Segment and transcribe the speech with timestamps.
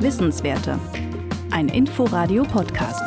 [0.00, 0.78] Wissenswerte.
[1.50, 3.02] Ein Inforadio-Podcast.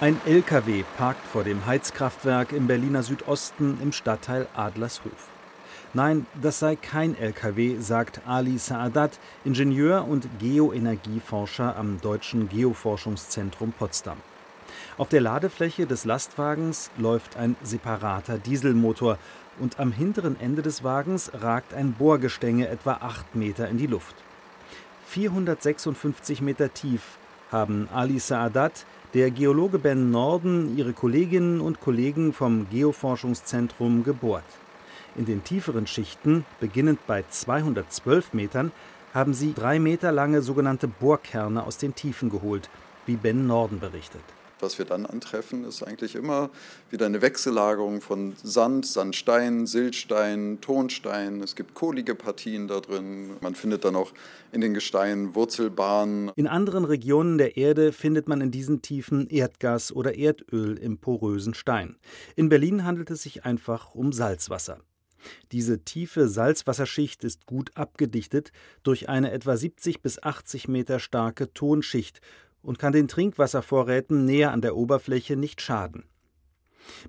[0.00, 5.28] Ein LKW parkt vor dem Heizkraftwerk im Berliner Südosten im Stadtteil Adlershof.
[5.94, 14.16] Nein, das sei kein LKW, sagt Ali Saadat, Ingenieur und Geoenergieforscher am Deutschen Geoforschungszentrum Potsdam.
[15.00, 19.16] Auf der Ladefläche des Lastwagens läuft ein separater Dieselmotor
[19.58, 24.14] und am hinteren Ende des Wagens ragt ein Bohrgestänge etwa acht Meter in die Luft.
[25.06, 27.16] 456 Meter tief
[27.50, 28.84] haben Ali Saadat,
[29.14, 34.44] der Geologe Ben Norden, ihre Kolleginnen und Kollegen vom Geoforschungszentrum gebohrt.
[35.16, 38.70] In den tieferen Schichten, beginnend bei 212 Metern,
[39.14, 42.68] haben sie drei Meter lange sogenannte Bohrkerne aus den Tiefen geholt,
[43.06, 44.24] wie Ben Norden berichtet.
[44.62, 46.50] Was wir dann antreffen, ist eigentlich immer
[46.90, 51.40] wieder eine Wechsellagerung von Sand, Sandstein, Siltstein, Tonstein.
[51.40, 53.36] Es gibt kohlige Partien da drin.
[53.40, 54.12] Man findet dann auch
[54.52, 56.30] in den Gesteinen Wurzelbahnen.
[56.36, 61.54] In anderen Regionen der Erde findet man in diesen Tiefen Erdgas oder Erdöl im porösen
[61.54, 61.96] Stein.
[62.36, 64.80] In Berlin handelt es sich einfach um Salzwasser.
[65.52, 72.20] Diese tiefe Salzwasserschicht ist gut abgedichtet durch eine etwa 70 bis 80 Meter starke Tonschicht
[72.62, 76.04] und kann den Trinkwasservorräten näher an der Oberfläche nicht schaden.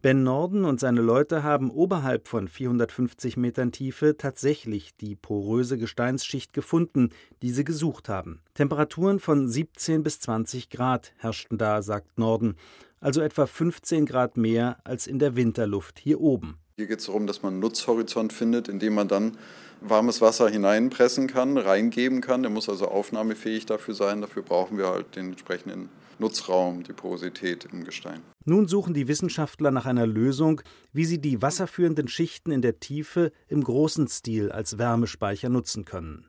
[0.02, 6.54] Ben Norden und seine Leute haben oberhalb von 450 Metern Tiefe tatsächlich die poröse Gesteinsschicht
[6.54, 7.10] gefunden,
[7.42, 8.42] die sie gesucht haben.
[8.54, 12.56] Temperaturen von 17 bis 20 Grad herrschten da, sagt Norden,
[13.00, 16.58] also etwa 15 Grad mehr als in der Winterluft hier oben.
[16.76, 19.38] Hier geht es darum, dass man einen Nutzhorizont findet, in dem man dann
[19.82, 22.44] warmes Wasser hineinpressen kann, reingeben kann.
[22.44, 24.22] Der muss also aufnahmefähig dafür sein.
[24.22, 28.22] Dafür brauchen wir halt den entsprechenden Nutzraum, die Porosität im Gestein.
[28.46, 30.62] Nun suchen die Wissenschaftler nach einer Lösung,
[30.94, 36.28] wie sie die wasserführenden Schichten in der Tiefe im großen Stil als Wärmespeicher nutzen können.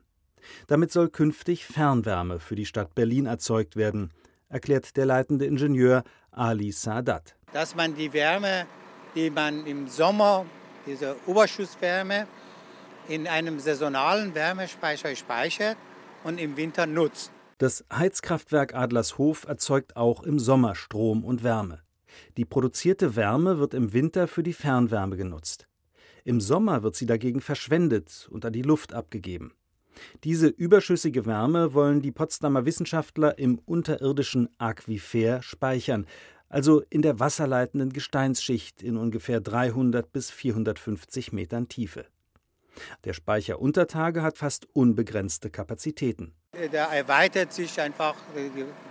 [0.67, 4.11] Damit soll künftig Fernwärme für die Stadt Berlin erzeugt werden,
[4.49, 7.35] erklärt der leitende Ingenieur Ali Saadat.
[7.53, 8.65] Dass man die Wärme,
[9.15, 10.45] die man im Sommer,
[10.85, 12.27] diese Oberschusswärme,
[13.07, 15.77] in einem saisonalen Wärmespeicher speichert
[16.23, 17.31] und im Winter nutzt.
[17.57, 21.81] Das Heizkraftwerk Adlershof erzeugt auch im Sommer Strom und Wärme.
[22.37, 25.67] Die produzierte Wärme wird im Winter für die Fernwärme genutzt.
[26.25, 29.53] Im Sommer wird sie dagegen verschwendet und an die Luft abgegeben.
[30.23, 36.07] Diese überschüssige Wärme wollen die Potsdamer Wissenschaftler im unterirdischen Aquifer speichern,
[36.49, 42.05] also in der wasserleitenden Gesteinsschicht in ungefähr 300 bis 450 Metern Tiefe.
[43.05, 46.33] Der Speicher unter Tage hat fast unbegrenzte Kapazitäten.
[46.71, 48.15] Der erweitert sich einfach,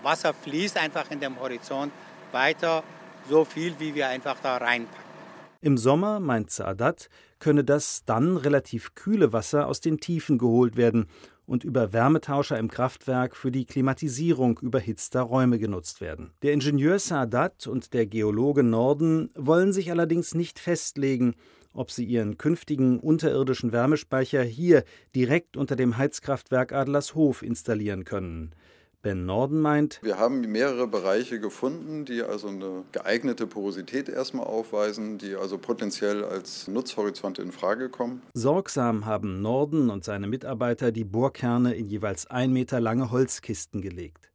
[0.02, 1.92] Wasser fließt einfach in dem Horizont
[2.32, 2.82] weiter,
[3.28, 5.12] so viel, wie wir einfach da reinpacken.
[5.60, 7.08] Im Sommer, meint Saadat,
[7.38, 11.06] könne das dann relativ kühle Wasser aus den Tiefen geholt werden
[11.46, 16.32] und über Wärmetauscher im Kraftwerk für die Klimatisierung überhitzter Räume genutzt werden.
[16.42, 21.34] Der Ingenieur Saadat und der Geologe Norden wollen sich allerdings nicht festlegen,
[21.72, 24.84] ob sie ihren künftigen unterirdischen Wärmespeicher hier
[25.14, 28.54] direkt unter dem Heizkraftwerk Adlershof installieren können.
[29.02, 35.18] Ben Norden meint, wir haben mehrere Bereiche gefunden, die also eine geeignete Porosität erstmal aufweisen,
[35.18, 38.22] die also potenziell als Nutzhorizont in Frage kommen.
[38.32, 44.30] Sorgsam haben Norden und seine Mitarbeiter die Bohrkerne in jeweils ein Meter lange Holzkisten gelegt.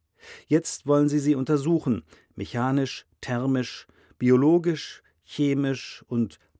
[0.48, 2.02] Jetzt wollen sie sie untersuchen,
[2.34, 3.86] mechanisch, thermisch,
[4.18, 6.38] biologisch, chemisch und